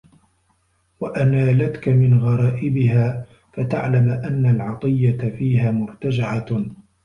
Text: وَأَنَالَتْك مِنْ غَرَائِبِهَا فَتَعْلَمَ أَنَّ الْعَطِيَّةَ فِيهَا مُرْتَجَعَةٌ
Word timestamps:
وَأَنَالَتْك 0.99 1.89
مِنْ 1.89 2.19
غَرَائِبِهَا 2.19 3.25
فَتَعْلَمَ 3.53 4.09
أَنَّ 4.09 4.45
الْعَطِيَّةَ 4.45 5.17
فِيهَا 5.29 5.71
مُرْتَجَعَةٌ 5.71 6.65